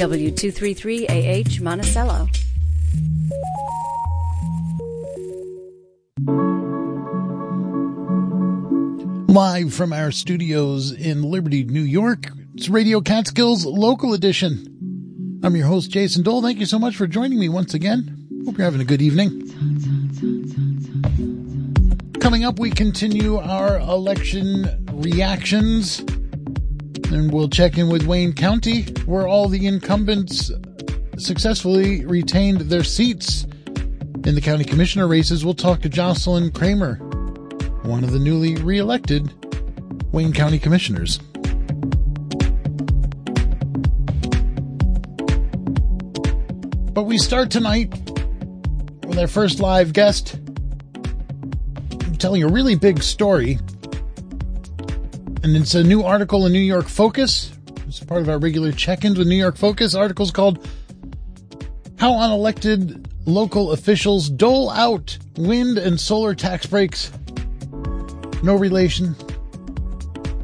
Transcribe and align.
W233AH 0.00 1.60
Monticello. 1.60 2.26
Live 9.30 9.74
from 9.74 9.92
our 9.92 10.10
studios 10.10 10.90
in 10.90 11.22
Liberty, 11.22 11.64
New 11.64 11.82
York, 11.82 12.28
it's 12.54 12.70
Radio 12.70 13.02
Catskills 13.02 13.66
Local 13.66 14.14
Edition. 14.14 15.38
I'm 15.42 15.54
your 15.54 15.66
host, 15.66 15.90
Jason 15.90 16.22
Dole. 16.22 16.40
Thank 16.40 16.60
you 16.60 16.66
so 16.66 16.78
much 16.78 16.96
for 16.96 17.06
joining 17.06 17.38
me 17.38 17.50
once 17.50 17.74
again. 17.74 18.26
Hope 18.46 18.56
you're 18.56 18.64
having 18.64 18.80
a 18.80 18.86
good 18.86 19.02
evening. 19.02 19.28
Coming 22.20 22.44
up, 22.44 22.58
we 22.58 22.70
continue 22.70 23.36
our 23.36 23.78
election 23.80 24.66
reactions. 24.94 26.02
And 27.10 27.32
we'll 27.32 27.48
check 27.48 27.76
in 27.76 27.88
with 27.88 28.06
Wayne 28.06 28.32
County, 28.32 28.84
where 29.04 29.26
all 29.26 29.48
the 29.48 29.66
incumbents 29.66 30.52
successfully 31.18 32.06
retained 32.06 32.60
their 32.60 32.84
seats. 32.84 33.44
In 34.24 34.36
the 34.36 34.40
county 34.40 34.62
commissioner 34.62 35.08
races, 35.08 35.44
we'll 35.44 35.54
talk 35.54 35.80
to 35.80 35.88
Jocelyn 35.88 36.52
Cramer, 36.52 36.94
one 37.82 38.04
of 38.04 38.12
the 38.12 38.20
newly 38.20 38.56
reelected 38.62 39.32
Wayne 40.12 40.32
County 40.32 40.60
commissioners. 40.60 41.18
But 46.92 47.04
we 47.04 47.18
start 47.18 47.50
tonight 47.50 47.92
with 49.04 49.18
our 49.18 49.26
first 49.26 49.58
live 49.58 49.92
guest 49.92 50.38
telling 52.18 52.44
a 52.44 52.48
really 52.48 52.76
big 52.76 53.02
story 53.02 53.58
and 55.42 55.56
it's 55.56 55.74
a 55.74 55.82
new 55.82 56.02
article 56.02 56.46
in 56.46 56.52
New 56.52 56.58
York 56.58 56.88
Focus. 56.88 57.52
It's 57.86 58.00
part 58.00 58.22
of 58.22 58.28
our 58.28 58.38
regular 58.38 58.72
check-ins 58.72 59.18
with 59.18 59.26
New 59.26 59.36
York 59.36 59.56
Focus. 59.56 59.94
Article's 59.94 60.30
called 60.30 60.66
"How 61.96 62.12
Unelected 62.12 63.06
Local 63.26 63.72
Officials 63.72 64.28
Dole 64.30 64.70
Out 64.70 65.18
Wind 65.36 65.78
and 65.78 65.98
Solar 65.98 66.34
Tax 66.34 66.66
Breaks." 66.66 67.10
No 68.42 68.54
relation. 68.54 69.14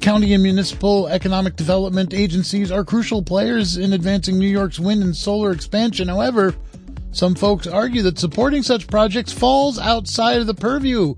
County 0.00 0.34
and 0.34 0.42
municipal 0.42 1.06
economic 1.08 1.56
development 1.56 2.12
agencies 2.12 2.72
are 2.72 2.84
crucial 2.84 3.22
players 3.22 3.76
in 3.76 3.92
advancing 3.92 4.38
New 4.38 4.48
York's 4.48 4.80
wind 4.80 5.02
and 5.02 5.14
solar 5.16 5.52
expansion. 5.52 6.08
However, 6.08 6.54
some 7.12 7.34
folks 7.34 7.66
argue 7.66 8.02
that 8.02 8.18
supporting 8.18 8.62
such 8.62 8.88
projects 8.88 9.32
falls 9.32 9.78
outside 9.78 10.40
of 10.40 10.46
the 10.46 10.54
purview 10.54 11.14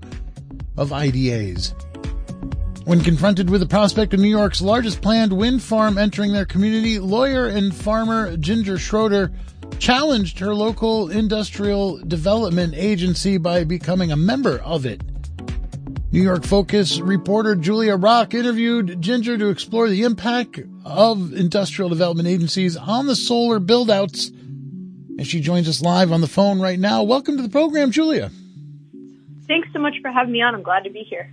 of 0.77 0.91
IDAs. 0.91 1.73
When 2.85 3.01
confronted 3.01 3.49
with 3.49 3.61
the 3.61 3.67
prospect 3.67 4.13
of 4.13 4.19
New 4.19 4.29
York's 4.29 4.61
largest 4.61 5.01
planned 5.01 5.33
wind 5.33 5.63
farm 5.63 5.97
entering 5.97 6.33
their 6.33 6.45
community, 6.45 6.99
lawyer 6.99 7.47
and 7.47 7.73
farmer 7.73 8.37
Ginger 8.37 8.77
Schroeder 8.77 9.31
challenged 9.79 10.37
her 10.37 10.53
local 10.53 11.09
industrial 11.09 11.97
development 11.97 12.75
agency 12.75 13.39
by 13.39 13.63
becoming 13.63 14.11
a 14.11 14.15
member 14.15 14.59
of 14.59 14.85
it. 14.85 15.01
New 16.11 16.21
York 16.21 16.43
Focus 16.43 16.99
reporter 16.99 17.55
Julia 17.55 17.95
Rock 17.95 18.35
interviewed 18.35 19.01
Ginger 19.01 19.35
to 19.39 19.49
explore 19.49 19.89
the 19.89 20.03
impact 20.03 20.59
of 20.85 21.33
industrial 21.33 21.89
development 21.89 22.27
agencies 22.27 22.77
on 22.77 23.07
the 23.07 23.15
solar 23.15 23.59
buildouts. 23.59 24.29
And 25.17 25.25
she 25.25 25.41
joins 25.41 25.67
us 25.67 25.81
live 25.81 26.11
on 26.11 26.21
the 26.21 26.27
phone 26.27 26.61
right 26.61 26.79
now. 26.79 27.01
Welcome 27.01 27.35
to 27.37 27.43
the 27.43 27.49
program, 27.49 27.89
Julia. 27.89 28.29
Thanks 29.47 29.69
so 29.73 29.79
much 29.79 29.95
for 30.03 30.11
having 30.11 30.33
me 30.33 30.43
on. 30.43 30.53
I'm 30.53 30.61
glad 30.61 30.83
to 30.83 30.91
be 30.91 30.99
here. 30.99 31.31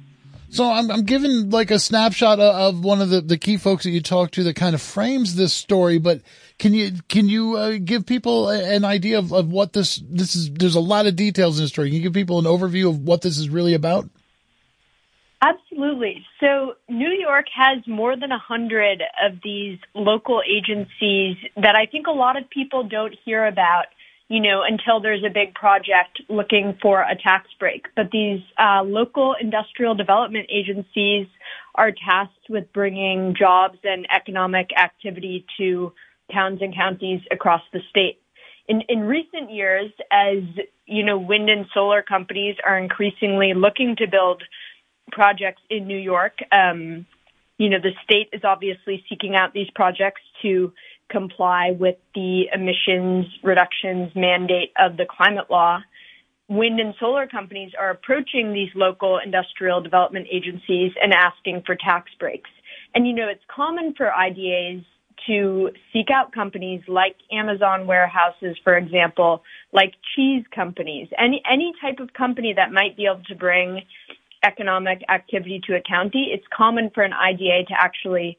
So 0.52 0.70
I'm, 0.70 0.90
I'm 0.90 1.04
given 1.04 1.48
like 1.48 1.70
a 1.70 1.78
snapshot 1.78 2.38
of 2.38 2.84
one 2.84 3.00
of 3.00 3.08
the, 3.08 3.22
the 3.22 3.38
key 3.38 3.56
folks 3.56 3.84
that 3.84 3.90
you 3.90 4.02
talked 4.02 4.34
to 4.34 4.42
that 4.44 4.54
kind 4.54 4.74
of 4.74 4.82
frames 4.82 5.34
this 5.34 5.54
story, 5.54 5.96
but 5.96 6.20
can 6.58 6.74
you, 6.74 6.92
can 7.08 7.26
you 7.26 7.56
uh, 7.56 7.78
give 7.82 8.04
people 8.04 8.50
an 8.50 8.84
idea 8.84 9.18
of, 9.18 9.32
of 9.32 9.50
what 9.50 9.72
this, 9.72 10.02
this 10.10 10.36
is, 10.36 10.52
there's 10.52 10.74
a 10.74 10.80
lot 10.80 11.06
of 11.06 11.16
details 11.16 11.58
in 11.58 11.64
the 11.64 11.68
story. 11.68 11.88
Can 11.88 11.96
you 11.96 12.02
give 12.02 12.12
people 12.12 12.38
an 12.38 12.44
overview 12.44 12.90
of 12.90 12.98
what 12.98 13.22
this 13.22 13.38
is 13.38 13.48
really 13.48 13.72
about? 13.72 14.10
Absolutely. 15.40 16.22
So 16.38 16.74
New 16.86 17.10
York 17.10 17.46
has 17.56 17.82
more 17.86 18.14
than 18.14 18.30
a 18.30 18.38
hundred 18.38 19.02
of 19.24 19.38
these 19.42 19.78
local 19.94 20.42
agencies 20.46 21.38
that 21.56 21.74
I 21.76 21.86
think 21.86 22.08
a 22.08 22.12
lot 22.12 22.36
of 22.36 22.48
people 22.50 22.82
don't 22.82 23.14
hear 23.24 23.46
about 23.46 23.86
you 24.32 24.40
know, 24.40 24.62
until 24.66 24.98
there's 24.98 25.22
a 25.22 25.28
big 25.28 25.54
project 25.54 26.22
looking 26.30 26.78
for 26.80 27.02
a 27.02 27.14
tax 27.14 27.48
break. 27.60 27.84
But 27.94 28.10
these 28.10 28.40
uh, 28.58 28.82
local 28.82 29.36
industrial 29.38 29.94
development 29.94 30.46
agencies 30.50 31.26
are 31.74 31.90
tasked 31.90 32.48
with 32.48 32.72
bringing 32.72 33.34
jobs 33.38 33.76
and 33.84 34.06
economic 34.10 34.70
activity 34.74 35.44
to 35.58 35.92
towns 36.32 36.60
and 36.62 36.74
counties 36.74 37.20
across 37.30 37.60
the 37.74 37.80
state. 37.90 38.22
In, 38.68 38.80
in 38.88 39.00
recent 39.00 39.50
years, 39.50 39.90
as 40.10 40.38
you 40.86 41.04
know, 41.04 41.18
wind 41.18 41.50
and 41.50 41.66
solar 41.74 42.00
companies 42.00 42.56
are 42.66 42.78
increasingly 42.78 43.52
looking 43.52 43.96
to 43.96 44.06
build 44.06 44.42
projects 45.10 45.60
in 45.68 45.86
New 45.86 45.98
York. 45.98 46.38
Um, 46.50 47.04
you 47.58 47.68
know, 47.68 47.78
the 47.82 47.92
state 48.02 48.30
is 48.32 48.44
obviously 48.44 49.04
seeking 49.10 49.36
out 49.36 49.52
these 49.52 49.68
projects 49.74 50.22
to 50.40 50.72
comply 51.12 51.76
with 51.78 51.96
the 52.14 52.44
emissions 52.52 53.26
reductions 53.42 54.10
mandate 54.16 54.72
of 54.78 54.96
the 54.96 55.04
climate 55.04 55.50
law, 55.50 55.78
wind 56.48 56.80
and 56.80 56.94
solar 56.98 57.26
companies 57.26 57.72
are 57.78 57.90
approaching 57.90 58.52
these 58.52 58.70
local 58.74 59.20
industrial 59.24 59.80
development 59.80 60.26
agencies 60.32 60.92
and 61.00 61.12
asking 61.12 61.62
for 61.64 61.76
tax 61.76 62.10
breaks. 62.18 62.50
And 62.94 63.06
you 63.06 63.12
know, 63.12 63.28
it's 63.28 63.44
common 63.54 63.94
for 63.96 64.10
IDAs 64.10 64.84
to 65.26 65.70
seek 65.92 66.08
out 66.12 66.32
companies 66.32 66.82
like 66.88 67.16
Amazon 67.30 67.86
warehouses, 67.86 68.56
for 68.64 68.76
example, 68.76 69.42
like 69.72 69.92
cheese 70.16 70.44
companies, 70.54 71.08
any 71.18 71.42
any 71.50 71.72
type 71.80 72.00
of 72.00 72.12
company 72.12 72.54
that 72.56 72.72
might 72.72 72.96
be 72.96 73.06
able 73.06 73.22
to 73.28 73.34
bring 73.34 73.82
economic 74.44 75.02
activity 75.08 75.60
to 75.68 75.74
a 75.76 75.80
county. 75.80 76.30
It's 76.32 76.44
common 76.54 76.90
for 76.94 77.04
an 77.04 77.12
IDA 77.12 77.66
to 77.68 77.74
actually 77.78 78.38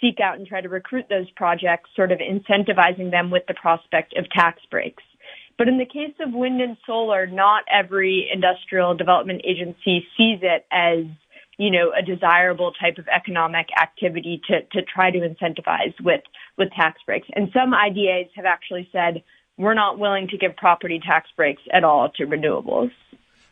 seek 0.00 0.20
out 0.20 0.38
and 0.38 0.46
try 0.46 0.60
to 0.60 0.68
recruit 0.68 1.06
those 1.08 1.30
projects, 1.36 1.90
sort 1.96 2.12
of 2.12 2.18
incentivizing 2.18 3.10
them 3.10 3.30
with 3.30 3.44
the 3.48 3.54
prospect 3.54 4.14
of 4.16 4.28
tax 4.30 4.60
breaks. 4.70 5.02
But 5.58 5.68
in 5.68 5.78
the 5.78 5.86
case 5.86 6.14
of 6.20 6.32
wind 6.32 6.60
and 6.60 6.76
solar, 6.86 7.26
not 7.26 7.64
every 7.72 8.28
industrial 8.32 8.94
development 8.94 9.42
agency 9.44 10.06
sees 10.16 10.40
it 10.42 10.66
as, 10.70 11.04
you 11.56 11.70
know, 11.70 11.92
a 11.98 12.02
desirable 12.02 12.72
type 12.78 12.98
of 12.98 13.08
economic 13.08 13.68
activity 13.80 14.40
to, 14.48 14.60
to 14.72 14.82
try 14.82 15.10
to 15.10 15.18
incentivize 15.18 15.94
with, 16.02 16.20
with 16.58 16.68
tax 16.72 17.00
breaks. 17.06 17.28
And 17.34 17.48
some 17.54 17.72
IDAs 17.72 18.28
have 18.36 18.44
actually 18.44 18.88
said, 18.92 19.22
we're 19.56 19.74
not 19.74 19.98
willing 19.98 20.28
to 20.28 20.36
give 20.36 20.54
property 20.56 21.00
tax 21.04 21.30
breaks 21.36 21.62
at 21.72 21.84
all 21.84 22.10
to 22.16 22.26
renewables. 22.26 22.90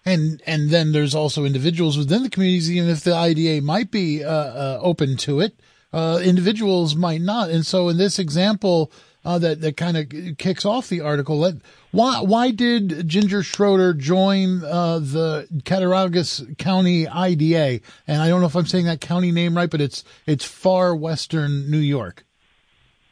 And 0.07 0.43
and 0.47 0.69
then 0.69 0.93
there's 0.93 1.15
also 1.15 1.47
individuals 1.47 1.97
within 1.97 2.23
the 2.23 2.29
communities, 2.29 2.71
even 2.71 2.91
if 2.91 3.03
the 3.03 3.15
IDA 3.15 3.63
might 3.63 3.91
be 3.91 4.23
uh, 4.23 4.29
uh, 4.29 4.79
open 4.83 5.17
to 5.19 5.41
it, 5.41 5.59
uh, 5.95 6.19
individuals 6.25 6.97
might 6.97 7.21
not. 7.21 7.51
And 7.51 7.65
so 7.65 7.89
in 7.89 7.97
this 7.97 8.19
example, 8.19 8.91
uh, 9.25 9.39
that, 9.39 9.61
that 9.61 9.77
kind 9.77 9.97
of 9.97 10.37
kicks 10.37 10.65
off 10.65 10.89
the 10.89 11.01
article, 11.01 11.39
let, 11.39 11.55
why, 11.93 12.21
why 12.21 12.51
did 12.51 13.09
Ginger 13.09 13.45
Schroeder 13.45 13.95
join, 13.95 14.63
uh, 14.65 14.99
the 14.99 15.47
Cattaraugus 15.65 16.43
County 16.59 17.09
IDA? 17.09 17.81
And 18.09 18.21
I 18.21 18.29
don't 18.29 18.41
know 18.41 18.49
if 18.49 18.57
I'm 18.57 18.67
saying 18.67 18.87
that 18.87 19.01
county 19.01 19.31
name 19.31 19.57
right, 19.57 19.71
but 19.71 19.81
it's, 19.81 20.05
it's 20.27 20.45
far 20.45 20.97
western 20.97 21.71
New 21.71 21.79
York. 21.79 22.25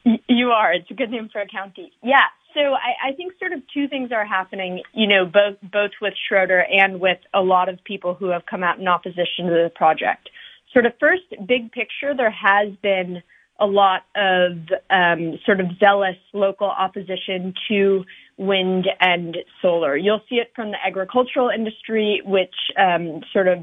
You 0.04 0.48
are. 0.48 0.74
It's 0.74 0.90
a 0.90 0.94
good 0.94 1.10
name 1.10 1.28
for 1.32 1.40
a 1.40 1.46
county. 1.46 1.92
Yeah. 2.02 2.26
So 2.52 2.60
I, 2.60 3.10
I 3.10 3.12
think 3.16 3.34
sort 3.38 3.52
of 3.52 3.62
two 3.72 3.86
things 3.86 4.10
are 4.10 4.26
happening, 4.26 4.82
you 4.92 5.06
know, 5.06 5.24
both, 5.24 5.56
both 5.62 5.92
with 6.02 6.14
Schroeder 6.28 6.62
and 6.68 7.00
with 7.00 7.18
a 7.32 7.40
lot 7.40 7.68
of 7.68 7.82
people 7.84 8.14
who 8.14 8.30
have 8.30 8.44
come 8.44 8.64
out 8.64 8.80
in 8.80 8.88
opposition 8.88 9.46
to 9.46 9.50
the 9.50 9.70
project 9.74 10.28
sort 10.72 10.86
of 10.86 10.92
first 10.98 11.22
big 11.46 11.72
picture, 11.72 12.14
there 12.16 12.30
has 12.30 12.74
been 12.82 13.22
a 13.60 13.66
lot 13.66 14.02
of 14.16 14.52
um, 14.90 15.38
sort 15.44 15.60
of 15.60 15.66
zealous 15.78 16.16
local 16.32 16.68
opposition 16.68 17.54
to 17.68 18.04
wind 18.36 18.88
and 19.00 19.36
solar. 19.60 19.96
You'll 19.96 20.22
see 20.28 20.36
it 20.36 20.52
from 20.56 20.70
the 20.70 20.78
agricultural 20.84 21.50
industry, 21.50 22.22
which 22.24 22.54
um, 22.78 23.20
sort 23.32 23.46
of 23.46 23.58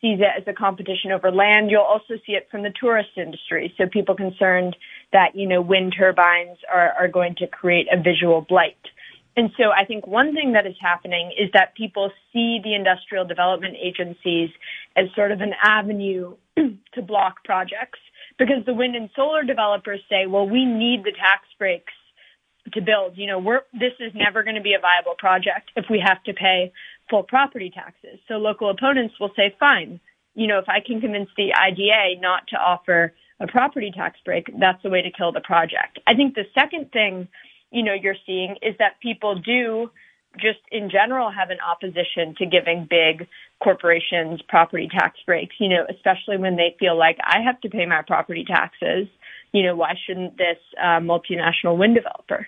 sees 0.00 0.18
it 0.20 0.28
as 0.40 0.44
a 0.46 0.52
competition 0.52 1.12
over 1.12 1.30
land. 1.30 1.70
You'll 1.70 1.82
also 1.82 2.14
see 2.26 2.32
it 2.32 2.48
from 2.50 2.62
the 2.62 2.72
tourist 2.78 3.10
industry. 3.16 3.74
So 3.76 3.86
people 3.86 4.14
concerned 4.14 4.76
that, 5.12 5.34
you 5.34 5.46
know, 5.46 5.60
wind 5.60 5.94
turbines 5.98 6.58
are, 6.72 6.92
are 6.92 7.08
going 7.08 7.34
to 7.36 7.46
create 7.46 7.86
a 7.92 8.00
visual 8.00 8.40
blight. 8.48 8.78
And 9.36 9.50
so 9.56 9.70
I 9.70 9.84
think 9.84 10.06
one 10.06 10.34
thing 10.34 10.52
that 10.52 10.66
is 10.66 10.74
happening 10.80 11.32
is 11.38 11.50
that 11.54 11.74
people 11.74 12.10
see 12.32 12.60
the 12.62 12.74
industrial 12.74 13.24
development 13.24 13.76
agencies 13.80 14.50
as 14.96 15.06
sort 15.14 15.32
of 15.32 15.40
an 15.40 15.52
avenue 15.62 16.34
to 16.56 17.02
block 17.02 17.44
projects 17.44 17.98
because 18.38 18.64
the 18.66 18.74
wind 18.74 18.96
and 18.96 19.10
solar 19.14 19.44
developers 19.44 20.00
say, 20.08 20.26
well, 20.26 20.48
we 20.48 20.64
need 20.64 21.04
the 21.04 21.12
tax 21.12 21.44
breaks 21.58 21.92
to 22.72 22.80
build. 22.80 23.16
You 23.16 23.26
know, 23.26 23.38
we're, 23.38 23.62
this 23.72 23.92
is 24.00 24.12
never 24.14 24.42
going 24.42 24.56
to 24.56 24.62
be 24.62 24.74
a 24.74 24.80
viable 24.80 25.14
project 25.18 25.70
if 25.76 25.86
we 25.90 26.02
have 26.04 26.22
to 26.24 26.32
pay 26.32 26.72
full 27.08 27.22
property 27.22 27.70
taxes. 27.74 28.18
So 28.28 28.34
local 28.34 28.70
opponents 28.70 29.14
will 29.20 29.32
say, 29.36 29.54
fine, 29.58 30.00
you 30.34 30.46
know, 30.46 30.58
if 30.58 30.68
I 30.68 30.80
can 30.80 31.00
convince 31.00 31.28
the 31.36 31.54
IDA 31.54 32.20
not 32.20 32.48
to 32.48 32.56
offer 32.56 33.12
a 33.40 33.46
property 33.46 33.92
tax 33.94 34.18
break, 34.24 34.46
that's 34.58 34.82
the 34.82 34.90
way 34.90 35.02
to 35.02 35.10
kill 35.10 35.32
the 35.32 35.40
project. 35.40 35.98
I 36.06 36.14
think 36.14 36.34
the 36.34 36.44
second 36.54 36.92
thing, 36.92 37.28
you 37.70 37.82
know, 37.82 37.94
you're 37.94 38.16
seeing 38.26 38.56
is 38.62 38.74
that 38.78 39.00
people 39.00 39.36
do 39.36 39.90
just 40.36 40.60
in 40.70 40.90
general 40.90 41.30
have 41.30 41.50
an 41.50 41.58
opposition 41.60 42.34
to 42.38 42.46
giving 42.46 42.86
big 42.88 43.26
corporations 43.62 44.40
property 44.48 44.88
tax 44.90 45.18
breaks, 45.26 45.54
you 45.58 45.68
know, 45.68 45.84
especially 45.88 46.36
when 46.36 46.56
they 46.56 46.76
feel 46.78 46.96
like 46.96 47.18
I 47.22 47.40
have 47.44 47.60
to 47.62 47.68
pay 47.68 47.86
my 47.86 48.02
property 48.06 48.44
taxes. 48.46 49.08
You 49.52 49.64
know, 49.64 49.74
why 49.74 49.94
shouldn't 50.06 50.36
this 50.36 50.58
uh, 50.80 51.00
multinational 51.00 51.76
wind 51.76 51.96
developer? 51.96 52.46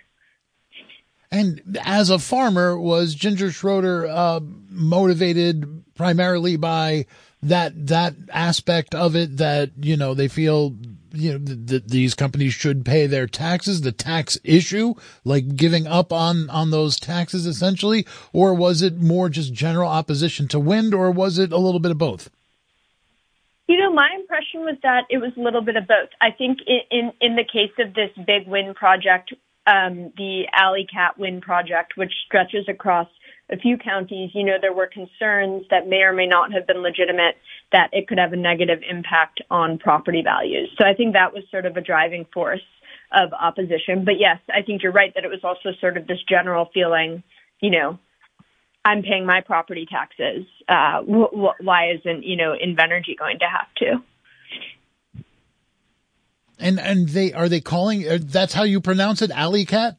And 1.33 1.79
as 1.83 2.11
a 2.11 2.19
farmer, 2.19 2.79
was 2.79 3.15
Ginger 3.15 3.51
Schroeder 3.51 4.07
uh, 4.07 4.41
motivated 4.69 5.83
primarily 5.95 6.57
by 6.57 7.07
that 7.43 7.89
that 7.89 8.15
aspect 8.31 8.95
of 8.95 9.17
it 9.17 9.39
that 9.39 9.71
you 9.81 9.97
know 9.97 10.15
they 10.15 10.29
feel 10.29 10.77
you 11.14 11.32
know 11.32 11.38
that 11.38 11.88
these 11.88 12.14
companies 12.14 12.55
should 12.55 12.85
pay 12.85 13.06
their 13.06 13.26
taxes 13.26 13.81
the 13.81 13.93
tax 13.93 14.38
issue 14.44 14.94
like 15.25 15.56
giving 15.56 15.87
up 15.87 16.12
on 16.12 16.49
on 16.50 16.70
those 16.70 16.99
taxes 16.99 17.47
essentially? 17.47 18.06
Or 18.32 18.55
was 18.55 18.82
it 18.82 19.00
more 19.00 19.29
just 19.29 19.53
general 19.53 19.88
opposition 19.88 20.49
to 20.49 20.61
wind 20.61 20.94
or 20.94 21.11
was 21.11 21.38
it 21.38 21.53
a 21.53 21.59
little 21.59 21.81
bit 21.81 21.91
of 21.91 21.99
both? 21.99 22.31
You 23.69 23.79
know 23.79 23.93
my 23.93 24.11
impression 24.14 24.61
was 24.61 24.76
that 24.82 25.05
it 25.11 25.19
was 25.19 25.32
a 25.37 25.41
little 25.41 25.62
bit 25.62 25.76
of 25.76 25.87
both. 25.87 26.11
I 26.20 26.31
think 26.31 26.59
in 26.67 26.81
in, 26.91 27.12
in 27.20 27.37
the 27.37 27.44
case 27.44 27.73
of 27.79 27.94
this 27.94 28.11
big 28.26 28.47
wind 28.47 28.76
project 28.76 29.32
um, 29.67 30.12
the 30.17 30.44
Alle-Catt 30.53 31.19
wind 31.19 31.43
project 31.43 31.97
which 31.97 32.12
stretches 32.26 32.69
across 32.69 33.09
a 33.50 33.56
few 33.56 33.76
counties, 33.76 34.31
you 34.35 34.44
know, 34.44 34.56
there 34.61 34.73
were 34.73 34.87
concerns 34.87 35.64
that 35.70 35.87
may 35.87 36.03
or 36.03 36.12
may 36.12 36.26
not 36.26 36.53
have 36.53 36.67
been 36.67 36.79
legitimate 36.79 37.37
that 37.73 37.91
it 37.93 38.07
could 38.07 38.19
have 38.19 38.33
a 38.33 38.37
negative 38.37 38.81
impact 38.89 39.41
on 39.51 39.79
property 39.79 40.23
values. 40.23 40.71
So 40.79 40.87
I 40.87 40.95
think 40.95 41.15
that 41.15 41.33
was 41.33 41.43
sort 41.51 41.67
of 41.67 41.77
a 41.77 41.81
driving 41.81 42.27
force 42.33 42.61
of 43.13 43.33
opposition. 43.33 44.05
But 44.05 44.15
yes, 44.19 44.39
I 44.49 44.63
think 44.63 44.83
you're 44.83 44.93
right 44.93 45.13
that 45.15 45.25
it 45.25 45.29
was 45.29 45.41
also 45.43 45.77
sort 45.81 45.97
of 45.97 46.07
this 46.07 46.19
general 46.29 46.69
feeling, 46.73 47.23
you 47.61 47.71
know, 47.71 47.99
I'm 48.85 49.03
paying 49.03 49.27
my 49.27 49.41
property 49.43 49.87
taxes. 49.91 50.45
Uh, 50.69 51.03
why 51.03 51.93
isn't, 51.93 52.25
you 52.25 52.37
know, 52.37 52.55
Invenergy 52.55 53.17
going 53.19 53.39
to 53.39 53.47
have 53.47 53.73
to? 53.77 54.03
And 56.59 56.79
and 56.79 57.09
they 57.09 57.33
are 57.33 57.49
they 57.49 57.61
calling 57.61 58.09
uh, 58.09 58.19
that's 58.21 58.55
how 58.55 58.63
you 58.63 58.81
pronounce 58.81 59.21
it, 59.21 59.31
Alle-Catt? 59.33 59.97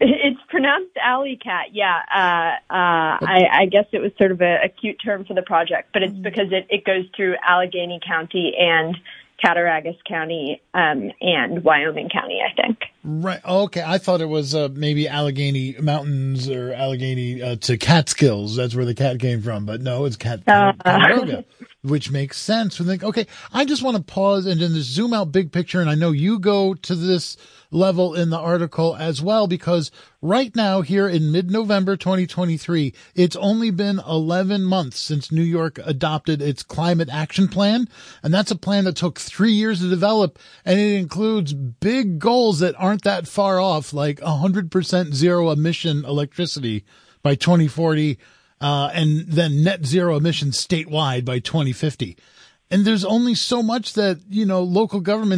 It's 0.00 0.40
pronounced 0.48 0.96
Alle-Catt. 1.02 1.72
Yeah. 1.72 2.02
Uh, 2.12 2.72
uh, 2.72 3.18
I, 3.20 3.46
I 3.52 3.66
guess 3.66 3.86
it 3.92 3.98
was 3.98 4.12
sort 4.18 4.32
of 4.32 4.40
a, 4.40 4.64
a 4.64 4.68
cute 4.68 5.00
term 5.04 5.24
for 5.24 5.34
the 5.34 5.42
project, 5.42 5.90
but 5.92 6.02
it's 6.02 6.14
mm. 6.14 6.22
because 6.22 6.52
it, 6.52 6.66
it 6.70 6.84
goes 6.84 7.04
through 7.16 7.36
Allegany 7.48 8.00
County 8.06 8.54
and 8.58 8.96
Cattaraugus 9.42 9.96
County 10.06 10.60
um, 10.74 11.12
and 11.20 11.62
Wyoming 11.62 12.08
County, 12.08 12.40
I 12.42 12.60
think. 12.60 12.78
Right. 13.04 13.40
Okay. 13.44 13.82
I 13.84 13.98
thought 13.98 14.20
it 14.20 14.28
was 14.28 14.54
uh, 14.54 14.68
maybe 14.72 15.08
Allegheny 15.08 15.76
Mountains 15.80 16.50
or 16.50 16.72
Allegheny 16.72 17.40
uh, 17.40 17.56
to 17.56 17.76
Catskills. 17.76 18.56
That's 18.56 18.74
where 18.74 18.84
the 18.84 18.94
cat 18.94 19.20
came 19.20 19.40
from. 19.40 19.64
But 19.64 19.80
no, 19.80 20.04
it's 20.06 20.16
Cat 20.16 20.40
uh, 20.48 20.72
Cattaraugus, 20.84 21.44
which 21.82 22.10
makes 22.10 22.36
sense. 22.36 22.80
We 22.80 22.86
think, 22.86 23.04
okay, 23.04 23.26
I 23.52 23.64
just 23.64 23.82
want 23.82 23.96
to 23.96 24.02
pause 24.02 24.46
and 24.46 24.60
then 24.60 24.72
zoom 24.74 25.14
out 25.14 25.30
big 25.30 25.52
picture. 25.52 25.80
And 25.80 25.88
I 25.88 25.94
know 25.94 26.10
you 26.10 26.40
go 26.40 26.74
to 26.74 26.94
this 26.94 27.36
level 27.70 28.14
in 28.14 28.30
the 28.30 28.38
article 28.38 28.96
as 28.96 29.22
well, 29.22 29.46
because 29.46 29.92
right 30.20 30.54
now 30.56 30.80
here 30.80 31.06
in 31.06 31.30
mid-November 31.30 31.96
2023, 31.96 32.92
it's 33.14 33.36
only 33.36 33.70
been 33.70 34.00
11 34.08 34.64
months 34.64 34.98
since 34.98 35.30
New 35.30 35.42
York 35.42 35.78
adopted 35.84 36.42
its 36.42 36.64
climate 36.64 37.10
action 37.12 37.46
plan. 37.46 37.88
And 38.22 38.34
that's 38.34 38.50
a 38.50 38.56
plan 38.56 38.84
that 38.84 38.96
took 38.96 39.20
three 39.20 39.52
years 39.52 39.80
to 39.80 39.88
develop. 39.88 40.38
And 40.64 40.80
it 40.80 40.98
includes 40.98 41.54
big 41.54 42.18
goals 42.18 42.58
that 42.58 42.74
aren't 42.76 43.04
that 43.04 43.28
far 43.28 43.60
off, 43.60 43.92
like 43.92 44.18
100% 44.18 45.14
zero 45.14 45.50
emission 45.50 46.04
electricity 46.04 46.84
by 47.22 47.36
2040. 47.36 48.18
Uh, 48.60 48.90
and 48.92 49.26
then 49.26 49.62
net 49.62 49.86
zero 49.86 50.16
emissions 50.16 50.64
statewide 50.64 51.24
by 51.24 51.38
2050. 51.38 52.16
And 52.70 52.84
there's 52.84 53.04
only 53.04 53.34
so 53.34 53.62
much 53.62 53.94
that, 53.94 54.20
you 54.28 54.44
know, 54.44 54.62
local 54.62 55.00
governments 55.00 55.36